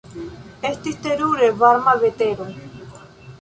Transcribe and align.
Estis 0.69 0.97
terure 1.07 1.51
varma 1.61 1.95
vetero. 2.05 2.49